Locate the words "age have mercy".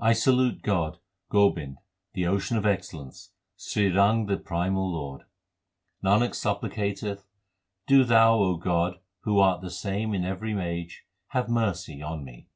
10.58-12.02